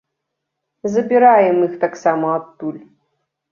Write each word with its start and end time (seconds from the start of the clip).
Забіраем 0.93 1.61
іх 1.67 1.77
таксама 1.85 2.27
адтуль. 2.39 2.81